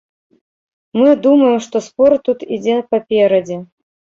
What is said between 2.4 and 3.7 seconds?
ідзе паперадзе.